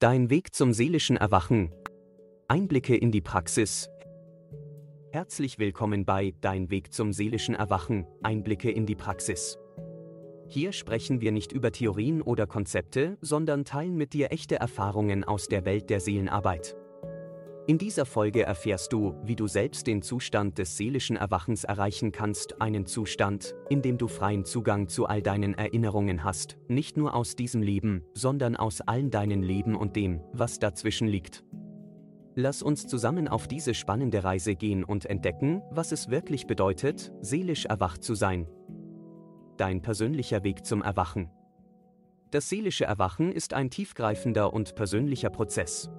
[0.00, 1.72] Dein Weg zum seelischen Erwachen.
[2.46, 3.90] Einblicke in die Praxis.
[5.10, 8.06] Herzlich willkommen bei Dein Weg zum seelischen Erwachen.
[8.22, 9.58] Einblicke in die Praxis.
[10.46, 15.48] Hier sprechen wir nicht über Theorien oder Konzepte, sondern teilen mit dir echte Erfahrungen aus
[15.48, 16.76] der Welt der Seelenarbeit.
[17.68, 22.62] In dieser Folge erfährst du, wie du selbst den Zustand des seelischen Erwachens erreichen kannst,
[22.62, 27.36] einen Zustand, in dem du freien Zugang zu all deinen Erinnerungen hast, nicht nur aus
[27.36, 31.44] diesem Leben, sondern aus allen deinen Leben und dem, was dazwischen liegt.
[32.34, 37.66] Lass uns zusammen auf diese spannende Reise gehen und entdecken, was es wirklich bedeutet, seelisch
[37.66, 38.48] erwacht zu sein.
[39.58, 41.30] Dein persönlicher Weg zum Erwachen.
[42.30, 45.90] Das seelische Erwachen ist ein tiefgreifender und persönlicher Prozess,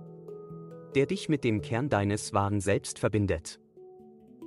[0.95, 3.59] der dich mit dem Kern deines wahren Selbst verbindet.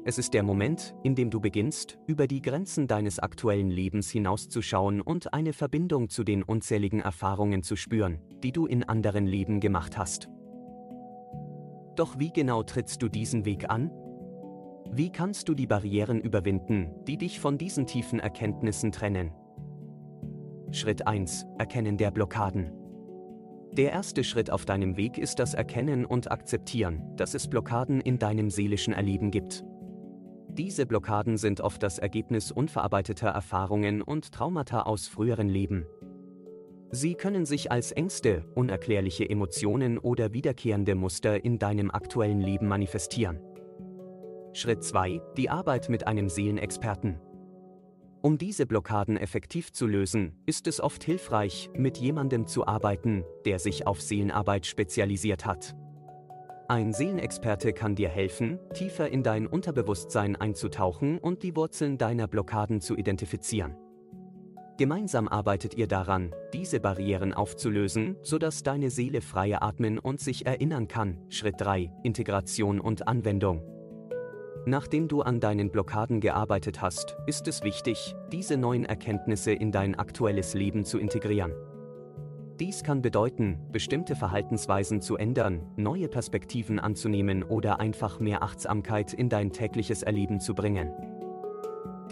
[0.05, 5.01] Es ist der Moment, in dem du beginnst, über die Grenzen deines aktuellen Lebens hinauszuschauen
[5.01, 9.97] und eine Verbindung zu den unzähligen Erfahrungen zu spüren, die du in anderen Leben gemacht
[9.97, 10.29] hast.
[11.95, 13.93] Doch wie genau trittst du diesen Weg an?
[14.91, 19.31] Wie kannst du die Barrieren überwinden, die dich von diesen tiefen Erkenntnissen trennen?
[20.73, 21.47] Schritt 1.
[21.59, 22.82] Erkennen der Blockaden.
[23.73, 28.19] Der erste Schritt auf deinem Weg ist das Erkennen und Akzeptieren, dass es Blockaden in
[28.19, 29.65] deinem seelischen Erleben gibt.
[30.51, 35.87] Diese Blockaden sind oft das Ergebnis unverarbeiteter Erfahrungen und Traumata aus früheren Leben.
[36.91, 43.41] Sie können sich als Ängste, unerklärliche Emotionen oder wiederkehrende Muster in deinem aktuellen Leben manifestieren.
[44.53, 45.23] Schritt 2.
[45.39, 47.19] Die Arbeit mit einem Seelenexperten.
[48.23, 53.59] Um diese Blockaden effektiv zu lösen, ist es oft hilfreich, mit jemandem zu arbeiten, der
[53.59, 55.75] sich auf Seelenarbeit spezialisiert hat.
[56.69, 62.81] Ein Seelenexperte kann dir helfen, tiefer in dein Unterbewusstsein einzutauchen und die Wurzeln deiner Blockaden
[62.81, 63.77] zu identifizieren.
[64.79, 70.87] Gemeinsam arbeitet ihr daran, diese Barrieren aufzulösen, sodass deine Seele freie atmen und sich erinnern
[70.87, 71.19] kann.
[71.29, 71.93] Schritt 3.
[72.05, 73.72] Integration und Anwendung.
[74.65, 79.97] Nachdem du an deinen Blockaden gearbeitet hast, ist es wichtig, diese neuen Erkenntnisse in dein
[79.97, 81.53] aktuelles Leben zu integrieren.
[82.61, 89.29] Dies kann bedeuten, bestimmte Verhaltensweisen zu ändern, neue Perspektiven anzunehmen oder einfach mehr Achtsamkeit in
[89.29, 90.93] dein tägliches Erleben zu bringen.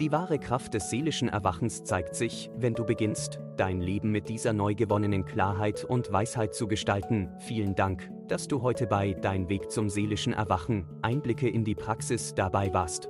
[0.01, 4.51] Die wahre Kraft des seelischen Erwachens zeigt sich, wenn du beginnst, dein Leben mit dieser
[4.51, 7.29] neu gewonnenen Klarheit und Weisheit zu gestalten.
[7.37, 12.33] Vielen Dank, dass du heute bei Dein Weg zum seelischen Erwachen Einblicke in die Praxis
[12.33, 13.09] dabei warst.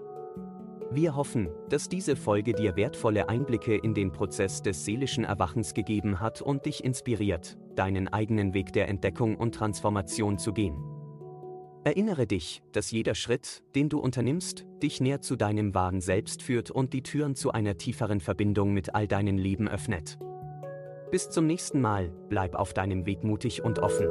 [0.91, 6.19] Wir hoffen, dass diese Folge dir wertvolle Einblicke in den Prozess des seelischen Erwachens gegeben
[6.19, 10.90] hat und dich inspiriert, deinen eigenen Weg der Entdeckung und Transformation zu gehen.
[11.83, 16.69] Erinnere dich, dass jeder Schritt, den du unternimmst, dich näher zu deinem wahren Selbst führt
[16.69, 20.19] und die Türen zu einer tieferen Verbindung mit all deinen Leben öffnet.
[21.09, 24.07] Bis zum nächsten Mal, bleib auf deinem Weg mutig und offen.